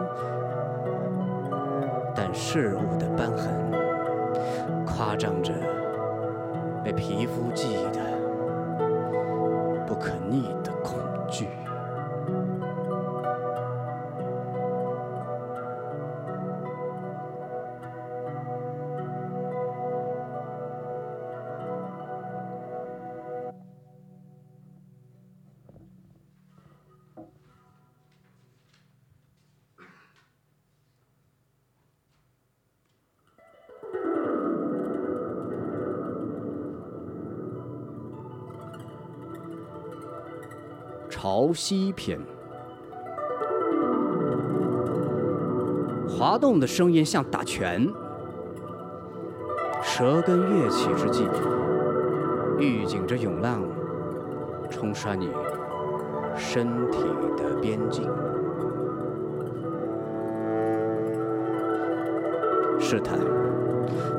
[2.15, 3.51] 但事物的斑痕
[4.87, 5.53] 夸张着
[6.83, 8.01] 被皮肤记忆的
[9.87, 10.55] 不可逆
[41.23, 42.19] 潮汐篇，
[46.09, 47.89] 滑动的声音像打拳，
[49.85, 51.25] 舌根跃起之际，
[52.59, 53.63] 预警着涌浪
[54.69, 55.31] 冲刷你
[56.37, 56.99] 身体
[57.37, 58.03] 的边境。
[62.81, 63.17] 试探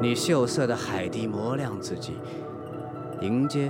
[0.01, 2.17] 你秀色的海底磨亮自己，
[3.19, 3.69] 迎接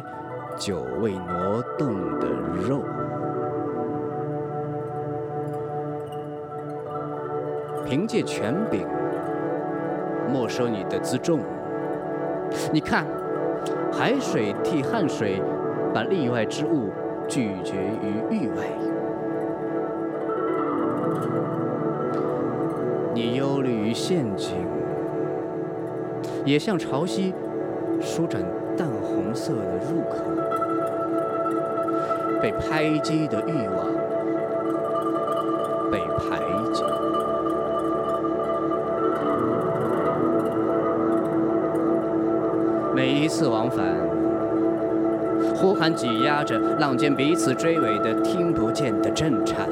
[0.55, 2.27] 久未挪动的
[2.69, 2.84] 肉。
[7.86, 8.88] 凭借权柄
[10.31, 11.39] 没收你的辎重。
[12.71, 13.05] 你看，
[13.91, 15.41] 海水替汗水
[15.93, 16.89] 把例外之物
[17.27, 18.65] 拒绝于域外。
[23.13, 24.55] 你忧虑于陷阱，
[26.45, 27.31] 也像潮汐
[28.01, 28.41] 舒展
[28.75, 30.23] 淡红色的入口，
[32.41, 33.86] 被拍击的欲望
[43.34, 43.84] 次往返，
[45.55, 49.67] 呼喊挤压着浪尖彼此追尾的听不见的震颤，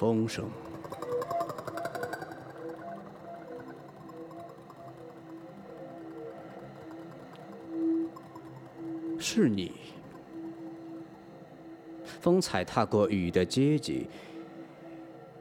[0.00, 0.48] 风声，
[9.18, 9.72] 是你。
[12.22, 14.08] 风踩踏过雨的阶级，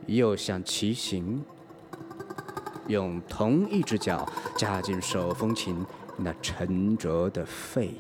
[0.08, 1.42] 又像骑行，
[2.90, 5.86] 用同一只脚夹紧手风琴
[6.18, 7.94] 那沉着的肺。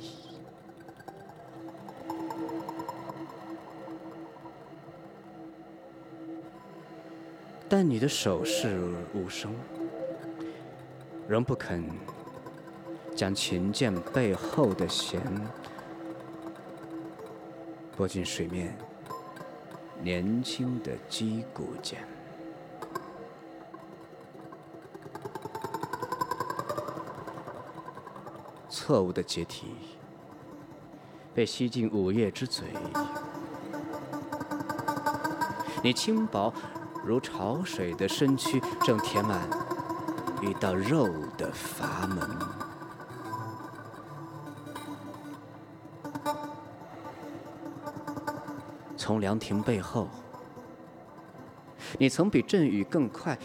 [7.89, 8.79] 你的手势
[9.15, 9.51] 无声，
[11.27, 11.83] 仍不肯
[13.15, 15.19] 将琴键背后的弦
[17.97, 18.77] 拨进水面
[20.03, 22.07] 年轻的击鼓键。
[28.69, 29.73] 错误的解体
[31.33, 32.67] 被吸进午夜之嘴，
[35.83, 36.53] 你轻薄
[37.09, 39.49] 如潮水的身躯正填满
[40.43, 42.21] 一道肉的阀门。
[48.95, 50.07] 从凉亭背后，
[51.97, 53.35] 你曾比阵雨更快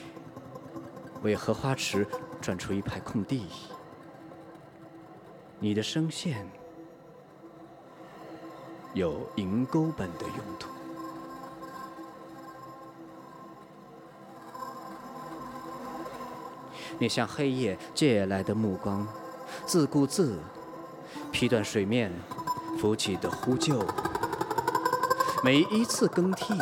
[1.23, 2.07] 为荷花池
[2.43, 3.47] 转出一排空地。
[5.59, 6.47] 你的声线
[8.93, 10.69] 有银钩般的用途，
[17.05, 19.07] 你向黑夜借来的目光，
[19.67, 20.39] 自顾自
[21.31, 22.11] 劈断水面
[22.81, 23.85] 浮起的呼救，
[25.43, 26.55] 每一次更替，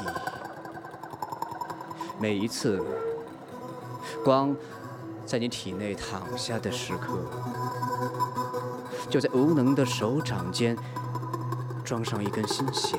[2.19, 2.85] 每一次
[4.25, 4.57] 光
[5.25, 7.21] 在你体内躺下的时刻。
[9.09, 10.77] 就在无能的手掌间
[11.85, 12.99] 装上一根新弦，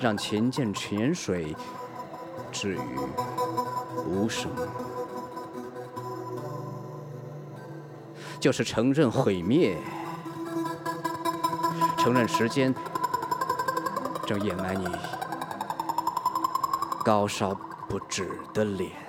[0.00, 1.56] 让琴键泉水
[2.52, 2.78] 至于
[4.06, 4.50] 无声，
[8.40, 9.76] 就是承认毁灭，
[11.98, 12.74] 承认时间
[14.26, 14.86] 正掩埋你
[17.04, 17.54] 高烧
[17.88, 19.03] 不止的脸。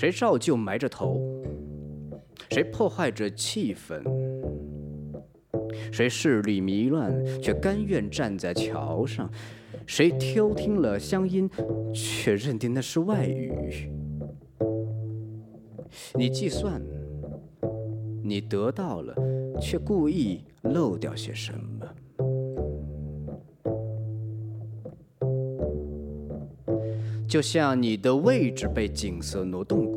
[0.00, 1.20] 谁照旧埋着头？
[2.48, 4.02] 谁破坏着气氛？
[5.92, 9.30] 谁视力迷乱却甘愿站在桥上？
[9.86, 11.46] 谁偷听了乡音
[11.92, 13.92] 却认定那是外语？
[16.14, 16.80] 你计算，
[18.24, 19.14] 你得到了，
[19.60, 21.86] 却故意漏掉些什么？
[27.28, 29.89] 就像你的位置被景色挪动，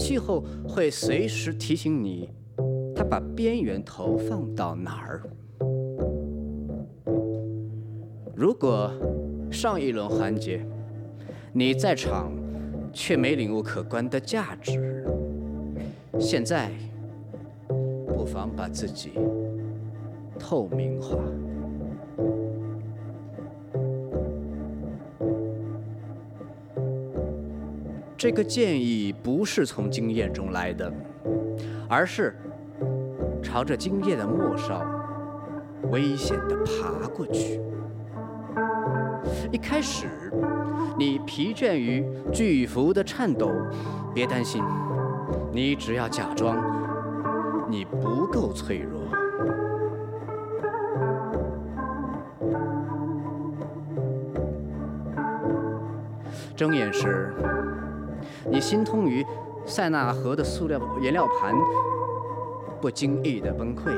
[0.00, 2.30] 气候会随时提醒你，
[2.96, 5.22] 它把边缘投放到哪儿。
[8.34, 8.90] 如果
[9.50, 10.64] 上一轮环节
[11.52, 12.32] 你在场
[12.94, 15.04] 却没领悟可观的价值，
[16.18, 16.70] 现在
[18.08, 19.10] 不妨把自己
[20.38, 21.18] 透明化。
[28.20, 30.92] 这个建议不是从经验中来的，
[31.88, 32.36] 而是
[33.42, 34.84] 朝着经验的末梢
[35.90, 37.58] 危险地爬过去。
[39.50, 40.30] 一开始，
[40.98, 43.50] 你疲倦于巨幅的颤抖，
[44.12, 44.62] 别担心，
[45.50, 46.58] 你只要假装
[47.70, 49.00] 你不够脆弱。
[56.54, 57.32] 睁眼时。
[58.50, 59.24] 你心痛于
[59.64, 61.54] 塞纳河的塑料颜料盘
[62.80, 63.90] 不经意的崩溃，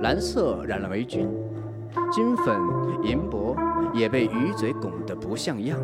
[0.00, 1.28] 蓝色染了霉菌，
[2.10, 2.58] 金粉
[3.04, 3.56] 银箔
[3.94, 5.78] 也被鱼嘴拱得不像样。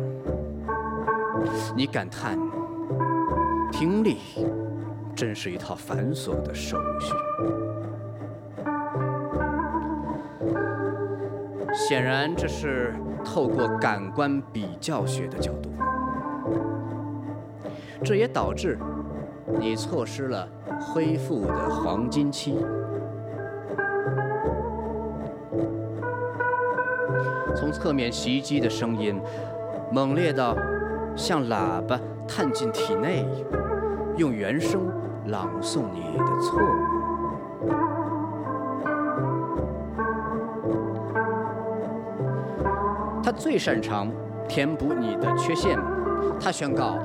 [1.75, 2.37] 你感叹，
[3.71, 4.17] 听力
[5.15, 7.13] 真是一套繁琐的手续。
[11.73, 15.69] 显然，这是透过感官比较学的角度。
[18.03, 18.77] 这也导致
[19.59, 20.47] 你错失了
[20.79, 22.57] 恢复的黄金期。
[27.55, 29.19] 从侧面袭击的声音，
[29.91, 30.55] 猛烈到
[31.15, 33.25] 像喇叭探进体内，
[34.15, 34.81] 用原声
[35.27, 36.63] 朗诵你的错误。
[43.23, 44.09] 他最擅长
[44.47, 45.77] 填补你的缺陷。
[46.39, 46.97] 他宣告，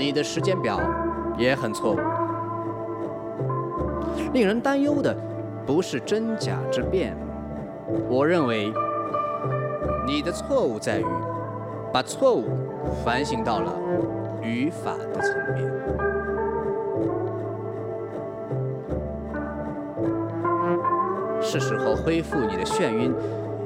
[0.00, 0.80] 你的时间表
[1.36, 1.98] 也很错误。
[4.32, 5.14] 令人担忧的
[5.66, 7.14] 不是真假之辩，
[8.08, 8.72] 我认为
[10.06, 11.04] 你的错误在于
[11.92, 12.44] 把错误
[13.04, 13.74] 反省到了
[14.40, 15.70] 语法的层面。
[21.42, 23.14] 是时候恢复你的眩晕，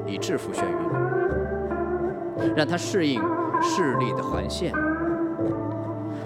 [0.05, 3.21] 以制服眩晕，让它适应
[3.61, 4.73] 视力的环线。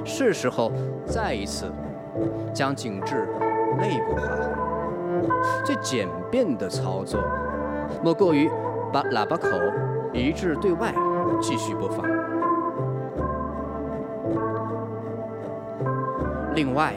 [0.03, 0.71] 是时候
[1.05, 1.71] 再一次
[2.53, 3.27] 将景致
[3.77, 4.21] 内部化。
[5.63, 7.19] 最简便的操作，
[8.03, 8.49] 莫过于
[8.91, 9.49] 把喇叭口
[10.13, 10.93] 移至对外，
[11.41, 12.05] 继续播放。
[16.55, 16.93] 另外，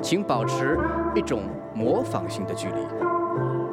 [0.00, 0.78] 请保持
[1.14, 1.42] 一种
[1.74, 2.86] 模仿性的距离，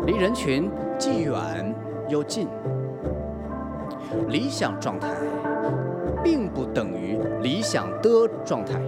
[0.05, 1.73] 离人群既远
[2.09, 2.47] 又近。
[4.27, 5.09] 理想状态
[6.27, 8.09] 并不等于理想的
[8.43, 8.81] 状态。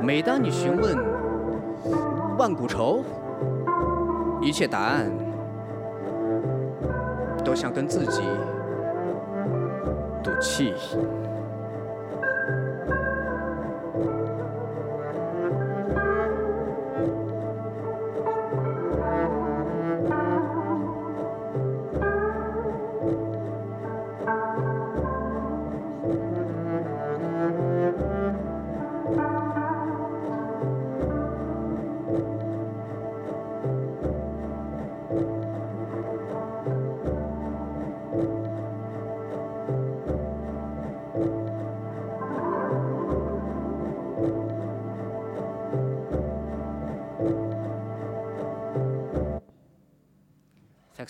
[0.00, 0.96] 每当你询问
[2.38, 3.02] 万古愁，
[4.40, 5.10] 一切答案
[7.44, 8.22] 都像跟自己
[10.22, 10.72] 赌气。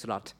[0.05, 0.34] A lot.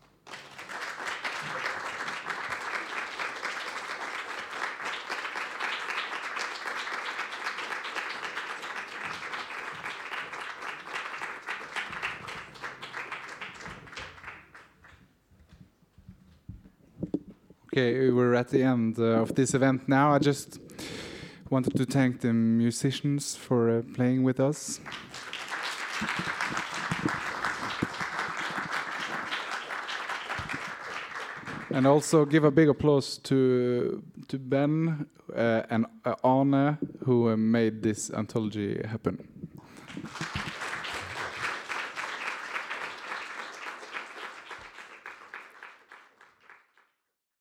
[17.73, 20.13] Okay, we're at the end uh, of this event now.
[20.13, 20.61] I just
[21.49, 24.79] wanted to thank the musicians for uh, playing with us.
[31.75, 37.83] And also give a big applause to to Ben uh, and uh, Arne who made
[37.83, 39.34] this anthology happen.